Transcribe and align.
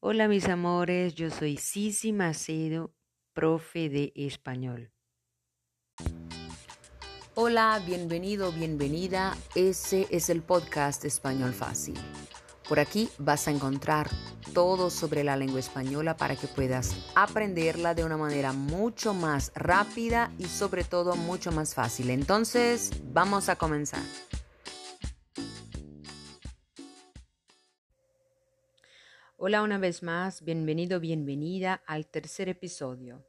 Hola 0.00 0.28
mis 0.28 0.46
amores, 0.46 1.14
yo 1.14 1.30
soy 1.30 1.56
Sisi 1.56 2.12
Macedo, 2.12 2.94
profe 3.32 3.88
de 3.88 4.12
español. 4.14 4.92
Hola, 7.34 7.80
bienvenido, 7.84 8.52
bienvenida. 8.52 9.34
Ese 9.54 10.06
es 10.10 10.28
el 10.28 10.42
podcast 10.42 11.06
Español 11.06 11.54
Fácil. 11.54 11.94
Por 12.68 12.78
aquí 12.78 13.08
vas 13.18 13.48
a 13.48 13.52
encontrar 13.52 14.10
todo 14.52 14.90
sobre 14.90 15.24
la 15.24 15.34
lengua 15.34 15.60
española 15.60 16.14
para 16.14 16.36
que 16.36 16.46
puedas 16.46 16.94
aprenderla 17.14 17.94
de 17.94 18.04
una 18.04 18.18
manera 18.18 18.52
mucho 18.52 19.14
más 19.14 19.50
rápida 19.54 20.30
y 20.38 20.44
sobre 20.44 20.84
todo 20.84 21.16
mucho 21.16 21.52
más 21.52 21.74
fácil. 21.74 22.10
Entonces, 22.10 22.90
vamos 23.12 23.48
a 23.48 23.56
comenzar. 23.56 24.02
Hola 29.48 29.62
una 29.62 29.78
vez 29.78 30.02
más, 30.02 30.42
bienvenido, 30.42 30.98
bienvenida 30.98 31.80
al 31.86 32.08
tercer 32.08 32.48
episodio. 32.48 33.22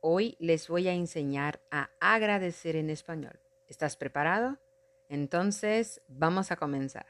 Hoy 0.00 0.36
les 0.40 0.66
voy 0.66 0.88
a 0.88 0.94
enseñar 0.94 1.60
a 1.70 1.90
agradecer 2.00 2.74
en 2.74 2.90
español. 2.90 3.38
¿Estás 3.68 3.96
preparado? 3.96 4.58
Entonces, 5.08 6.02
vamos 6.08 6.50
a 6.50 6.56
comenzar. 6.56 7.06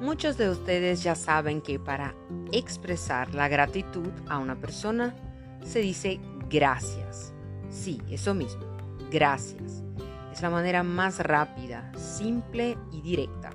Muchos 0.00 0.36
de 0.38 0.50
ustedes 0.50 1.04
ya 1.04 1.14
saben 1.14 1.62
que 1.62 1.78
para 1.78 2.16
expresar 2.50 3.32
la 3.32 3.46
gratitud 3.46 4.10
a 4.28 4.38
una 4.38 4.60
persona 4.60 5.14
se 5.62 5.78
dice 5.78 6.18
gracias. 6.50 7.32
Sí, 7.70 8.02
eso 8.10 8.34
mismo, 8.34 8.76
gracias. 9.12 9.84
Es 10.38 10.42
la 10.42 10.50
manera 10.50 10.84
más 10.84 11.18
rápida, 11.18 11.90
simple 11.96 12.78
y 12.92 13.00
directa. 13.00 13.50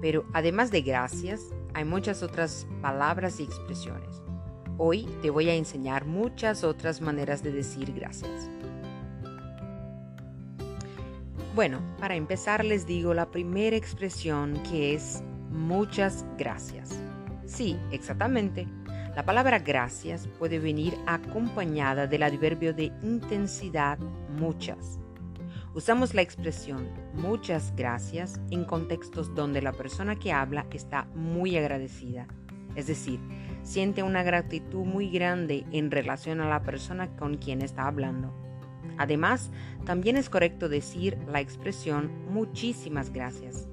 Pero 0.00 0.24
además 0.32 0.70
de 0.70 0.82
gracias, 0.82 1.52
hay 1.74 1.84
muchas 1.84 2.22
otras 2.22 2.68
palabras 2.80 3.40
y 3.40 3.42
expresiones. 3.42 4.22
Hoy 4.76 5.08
te 5.22 5.30
voy 5.30 5.48
a 5.50 5.54
enseñar 5.54 6.04
muchas 6.04 6.62
otras 6.62 7.00
maneras 7.00 7.42
de 7.42 7.50
decir 7.50 7.92
gracias. 7.92 8.48
Bueno, 11.56 11.80
para 11.98 12.14
empezar 12.14 12.64
les 12.64 12.86
digo 12.86 13.12
la 13.12 13.32
primera 13.32 13.74
expresión 13.74 14.62
que 14.70 14.94
es 14.94 15.24
muchas 15.50 16.24
gracias. 16.38 16.90
Sí, 17.44 17.76
exactamente. 17.90 18.68
La 19.16 19.24
palabra 19.24 19.58
gracias 19.58 20.28
puede 20.38 20.60
venir 20.60 20.96
acompañada 21.08 22.06
del 22.06 22.22
adverbio 22.22 22.72
de 22.72 22.92
intensidad 23.02 23.98
muchas. 24.38 25.00
Usamos 25.78 26.12
la 26.12 26.22
expresión 26.22 26.88
muchas 27.14 27.72
gracias 27.76 28.40
en 28.50 28.64
contextos 28.64 29.32
donde 29.36 29.62
la 29.62 29.70
persona 29.70 30.18
que 30.18 30.32
habla 30.32 30.66
está 30.72 31.04
muy 31.14 31.56
agradecida, 31.56 32.26
es 32.74 32.88
decir, 32.88 33.20
siente 33.62 34.02
una 34.02 34.24
gratitud 34.24 34.84
muy 34.84 35.08
grande 35.08 35.64
en 35.70 35.92
relación 35.92 36.40
a 36.40 36.48
la 36.48 36.64
persona 36.64 37.14
con 37.14 37.36
quien 37.36 37.62
está 37.62 37.86
hablando. 37.86 38.34
Además, 38.96 39.52
también 39.84 40.16
es 40.16 40.28
correcto 40.28 40.68
decir 40.68 41.16
la 41.28 41.40
expresión 41.40 42.10
muchísimas 42.28 43.12
gracias. 43.12 43.68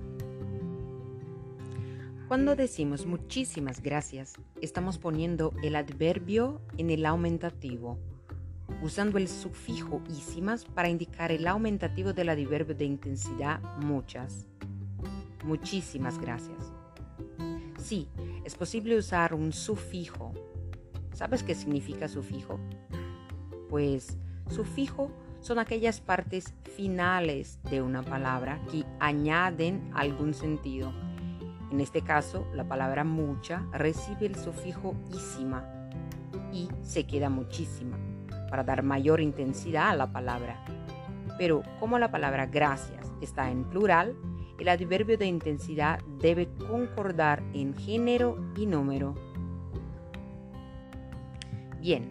Cuando 2.27 2.55
decimos 2.55 3.07
muchísimas 3.07 3.81
gracias, 3.81 4.35
estamos 4.61 4.99
poniendo 4.99 5.55
el 5.63 5.75
adverbio 5.75 6.61
en 6.77 6.91
el 6.91 7.03
aumentativo, 7.03 7.97
usando 8.81 9.17
el 9.17 9.27
sufijo 9.27 10.01
ísimas 10.09 10.65
para 10.65 10.89
indicar 10.89 11.31
el 11.31 11.47
aumentativo 11.47 12.13
del 12.13 12.29
adverbio 12.29 12.75
de 12.75 12.85
intensidad 12.85 13.61
muchas. 13.81 14.45
Muchísimas 15.43 16.19
gracias. 16.19 16.73
Sí, 17.77 18.07
es 18.43 18.55
posible 18.55 18.97
usar 18.97 19.33
un 19.33 19.53
sufijo. 19.53 20.33
¿Sabes 21.13 21.43
qué 21.43 21.55
significa 21.55 22.07
sufijo? 22.07 22.59
Pues 23.69 24.17
sufijo 24.49 25.11
son 25.41 25.59
aquellas 25.59 26.01
partes 26.01 26.53
finales 26.75 27.59
de 27.69 27.81
una 27.81 28.01
palabra 28.01 28.59
que 28.71 28.83
añaden 28.99 29.91
algún 29.93 30.33
sentido 30.33 30.91
en 31.71 31.81
este 31.81 32.01
caso, 32.01 32.47
la 32.53 32.67
palabra 32.67 33.03
mucha 33.03 33.67
recibe 33.73 34.27
el 34.27 34.35
sufijo 34.35 34.95
ísima 35.13 35.65
y 36.53 36.69
se 36.81 37.05
queda 37.05 37.29
muchísima 37.29 37.97
para 38.49 38.63
dar 38.63 38.83
mayor 38.83 39.21
intensidad 39.21 39.89
a 39.89 39.95
la 39.95 40.11
palabra. 40.11 40.63
Pero 41.37 41.63
como 41.79 41.99
la 41.99 42.11
palabra 42.11 42.45
gracias 42.45 43.11
está 43.21 43.49
en 43.49 43.65
plural, 43.65 44.15
el 44.59 44.69
adverbio 44.69 45.17
de 45.17 45.25
intensidad 45.25 45.99
debe 46.19 46.47
concordar 46.69 47.43
en 47.53 47.75
género 47.75 48.37
y 48.55 48.65
número. 48.65 49.15
Bien, 51.81 52.09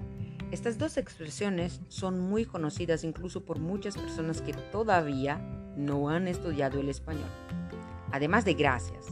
estas 0.50 0.78
dos 0.78 0.99
expresiones 0.99 1.81
son 1.89 2.21
muy 2.21 2.44
conocidas 2.44 3.03
incluso 3.03 3.44
por 3.44 3.59
muchas 3.59 3.97
personas 3.97 4.41
que 4.41 4.53
todavía 4.53 5.39
no 5.77 6.11
han 6.11 6.28
estudiado 6.28 6.78
el 6.78 6.89
español. 6.89 7.31
Además 8.12 8.44
de 8.44 8.55
gracias, 8.55 9.06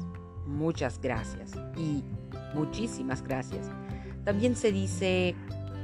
muchas 0.46 1.00
gracias 1.00 1.52
y 1.76 2.04
muchísimas 2.54 3.22
gracias. 3.22 3.68
También 4.24 4.54
se 4.54 4.70
dice, 4.70 5.34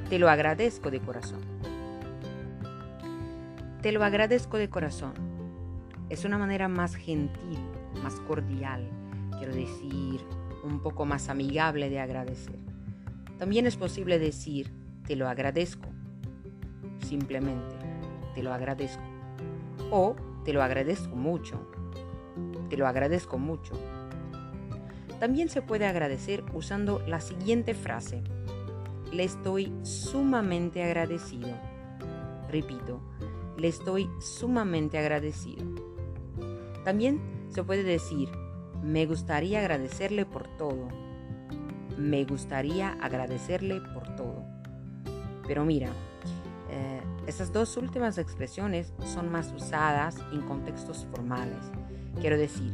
te 0.09 0.19
lo 0.19 0.31
agradezco 0.31 0.91
de 0.91 1.01
corazón. 1.01 1.41
Te 3.83 3.93
lo 3.93 4.03
agradezco 4.03 4.57
de 4.57 4.71
corazón. 4.71 5.13
Es 6.09 6.25
una 6.25 6.39
manera 6.39 6.69
más 6.69 6.95
gentil, 6.95 7.59
más 8.03 8.15
cordial, 8.21 8.89
quiero 9.37 9.55
decir, 9.55 10.23
un 10.65 10.81
poco 10.81 11.05
más 11.05 11.29
amigable 11.29 11.91
de 11.91 12.01
agradecer. 12.01 12.59
También 13.39 13.67
es 13.67 13.77
posible 13.77 14.19
decir, 14.19 14.73
te 15.07 15.15
lo 15.15 15.29
agradezco. 15.29 15.89
Simplemente, 17.01 17.77
te 18.35 18.43
lo 18.43 18.55
agradezco. 18.55 19.03
O 19.91 20.17
te 20.45 20.55
lo 20.55 20.63
agradezco 20.63 21.15
mucho. 21.15 21.71
Te 22.71 22.79
lo 22.79 22.87
agradezco 22.87 23.39
mucho. 23.39 23.75
También 25.21 25.51
se 25.51 25.61
puede 25.61 25.87
agradecer 25.87 26.45
usando 26.55 27.03
la 27.07 27.21
siguiente 27.21 27.75
frase. 27.75 28.23
Le 29.13 29.25
estoy 29.25 29.73
sumamente 29.83 30.83
agradecido. 30.83 31.49
Repito, 32.51 33.01
le 33.57 33.69
estoy 33.69 34.09
sumamente 34.21 34.99
agradecido. 34.99 35.65
También 36.85 37.21
se 37.49 37.65
puede 37.65 37.83
decir, 37.83 38.29
me 38.83 39.07
gustaría 39.07 39.61
agradecerle 39.61 40.25
por 40.25 40.47
todo. 40.57 40.89
Me 41.97 42.25
gustaría 42.25 42.91
agradecerle 43.01 43.81
por 43.93 44.15
todo. 44.15 44.45
Pero 45.47 45.65
mira, 45.65 45.89
eh, 46.71 47.01
estas 47.27 47.53
dos 47.53 47.77
últimas 47.77 48.19
expresiones 48.19 48.93
son 49.05 49.31
más 49.33 49.53
usadas 49.53 50.17
en 50.33 50.43
contextos 50.43 51.07
formales. 51.11 51.73
Quiero 52.21 52.37
decir, 52.37 52.73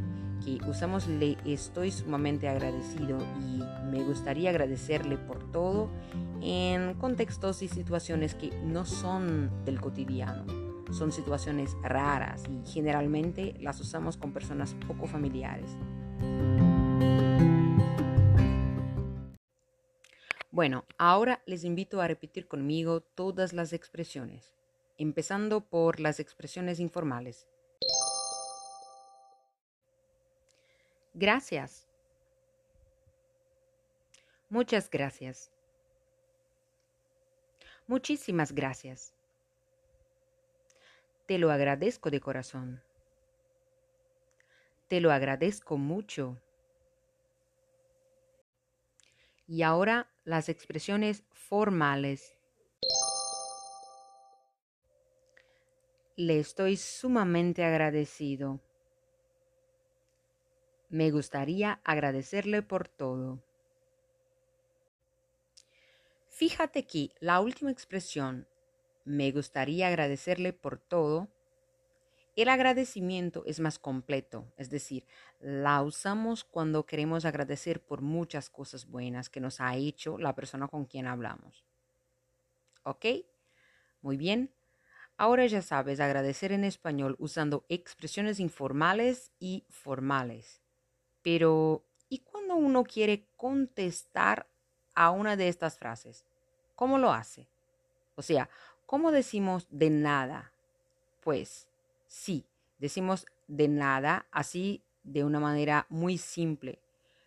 usamos 0.67 1.07
le 1.07 1.37
estoy 1.45 1.91
sumamente 1.91 2.47
agradecido 2.47 3.17
y 3.39 3.63
me 3.91 4.03
gustaría 4.03 4.49
agradecerle 4.49 5.17
por 5.17 5.51
todo 5.51 5.89
en 6.41 6.93
contextos 6.95 7.61
y 7.61 7.67
situaciones 7.67 8.35
que 8.35 8.51
no 8.63 8.85
son 8.85 9.51
del 9.65 9.81
cotidiano. 9.81 10.45
Son 10.91 11.11
situaciones 11.11 11.75
raras 11.81 12.43
y 12.47 12.69
generalmente 12.69 13.55
las 13.59 13.79
usamos 13.81 14.17
con 14.17 14.31
personas 14.31 14.75
poco 14.87 15.07
familiares. 15.07 15.71
Bueno, 20.51 20.85
ahora 20.97 21.41
les 21.45 21.65
invito 21.65 21.99
a 21.99 22.07
repetir 22.07 22.47
conmigo 22.47 23.01
todas 23.01 23.51
las 23.51 23.73
expresiones, 23.73 24.53
empezando 24.97 25.59
por 25.61 25.99
las 25.99 26.21
expresiones 26.21 26.79
informales. 26.79 27.47
Gracias. 31.17 31.87
Muchas 34.49 34.89
gracias. 34.89 35.49
Muchísimas 37.87 38.51
gracias. 38.51 39.13
Te 41.25 41.37
lo 41.37 41.51
agradezco 41.51 42.11
de 42.11 42.19
corazón. 42.19 42.83
Te 44.89 44.99
lo 44.99 45.13
agradezco 45.13 45.77
mucho. 45.77 46.37
Y 49.47 49.61
ahora 49.61 50.11
las 50.25 50.49
expresiones 50.49 51.23
formales. 51.31 52.37
Le 56.17 56.39
estoy 56.39 56.75
sumamente 56.75 57.63
agradecido. 57.63 58.64
Me 60.99 61.11
gustaría 61.11 61.81
agradecerle 61.83 62.61
por 62.61 62.87
todo. 62.87 63.43
Fíjate 66.29 66.87
que 66.87 67.11
la 67.19 67.41
última 67.41 67.69
expresión, 67.69 68.47
me 69.03 69.31
gustaría 69.33 69.89
agradecerle 69.89 70.53
por 70.53 70.79
todo, 70.79 71.27
El 72.37 72.47
agradecimiento 72.47 73.43
es 73.45 73.59
más 73.59 73.77
completo, 73.77 74.53
es 74.57 74.69
decir, 74.69 75.05
la 75.39 75.81
usamos 75.81 76.43
cuando 76.45 76.85
queremos 76.85 77.25
agradecer 77.25 77.81
por 77.83 78.01
muchas 78.01 78.49
cosas 78.49 78.85
buenas 78.85 79.29
que 79.29 79.41
nos 79.41 79.59
ha 79.59 79.75
hecho 79.75 80.17
la 80.17 80.33
persona 80.35 80.67
con 80.69 80.85
quien 80.85 81.07
hablamos. 81.07 81.65
¿Ok? 82.83 83.05
Muy 84.01 84.17
bien. 84.17 84.53
Ahora 85.17 85.47
ya 85.47 85.61
sabes 85.61 85.99
agradecer 85.99 86.51
en 86.51 86.63
español 86.65 87.15
usando 87.19 87.65
expresiones 87.69 88.39
informales 88.39 89.31
y 89.39 89.65
formales. 89.69 90.64
Pero, 91.25 91.83
¿y 92.07 92.19
cuando 92.19 92.55
uno 92.55 92.83
quiere 92.83 93.25
contestar 93.35 94.47
a 94.93 95.09
una 95.09 95.35
de 95.35 95.47
estas 95.47 95.75
frases? 95.75 96.23
¿Cómo 96.75 96.99
lo 96.99 97.11
hace? 97.11 97.49
O 98.13 98.21
sea, 98.21 98.47
¿cómo 98.85 99.11
decimos 99.11 99.65
de 99.71 99.89
nada? 99.89 100.53
Pues 101.21 101.67
sí, 102.05 102.45
decimos 102.77 103.25
de 103.47 103.67
nada 103.67 104.27
así 104.29 104.83
de 105.01 105.23
una 105.23 105.39
manera 105.39 105.87
muy 105.89 106.19
simple, 106.19 106.77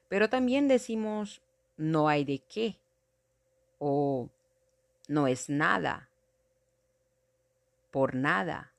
pero 0.09 0.31
también 0.31 0.69
decimos 0.69 1.43
no 1.77 2.09
hay 2.09 2.25
de 2.25 2.39
qué 2.45 2.81
o 3.79 4.31
no 5.09 5.27
es 5.27 5.51
nada, 5.51 6.09
por 7.91 8.15
nada, 8.15 8.73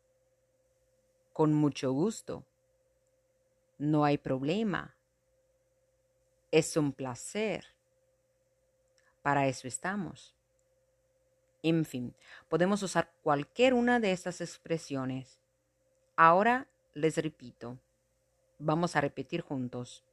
con 1.33 1.53
mucho 1.53 1.91
gusto, 1.91 2.45
no 3.77 4.05
hay 4.05 4.17
problema, 4.17 4.95
es 6.51 6.77
un 6.77 6.91
placer, 6.93 7.65
para 9.21 9.47
eso 9.47 9.67
estamos. 9.67 10.35
En 11.61 11.83
fin, 11.85 12.15
podemos 12.47 12.81
usar 12.83 13.11
cualquier 13.21 13.73
una 13.73 13.99
de 13.99 14.11
estas 14.11 14.39
expresiones. 14.41 15.39
Ahora 16.15 16.67
les 16.93 17.17
repito. 17.17 17.77
Vamos 18.57 18.95
a 18.95 19.01
repetir 19.01 19.41
juntos. 19.41 20.03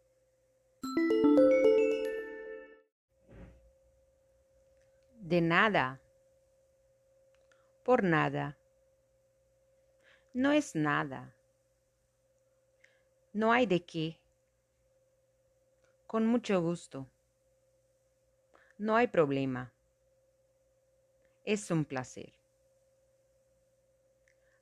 De 5.20 5.40
nada. 5.40 6.00
Por 7.84 8.02
nada. 8.02 8.56
No 10.34 10.52
es 10.52 10.74
nada. 10.74 11.34
No 13.32 13.52
hay 13.52 13.66
de 13.66 13.84
qué. 13.84 14.18
Con 16.06 16.26
mucho 16.26 16.60
gusto. 16.60 17.06
No 18.78 18.94
hay 18.94 19.08
problema. 19.08 19.72
Es 21.44 21.70
un 21.70 21.84
placer. 21.84 22.32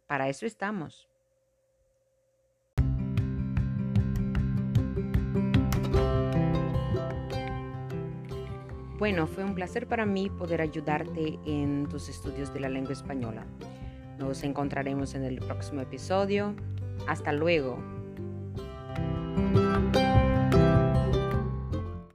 Para 0.06 0.28
eso 0.28 0.46
estamos. 0.46 1.08
Bueno, 8.98 9.26
fue 9.26 9.44
un 9.44 9.54
placer 9.54 9.86
para 9.86 10.06
mí 10.06 10.30
poder 10.30 10.62
ayudarte 10.62 11.38
en 11.44 11.86
tus 11.90 12.08
estudios 12.08 12.54
de 12.54 12.60
la 12.60 12.70
lengua 12.70 12.92
española. 12.92 13.44
Nos 14.18 14.44
encontraremos 14.44 15.14
en 15.14 15.24
el 15.24 15.40
próximo 15.40 15.82
episodio. 15.82 16.54
Hasta 17.06 17.32
luego. 17.32 17.93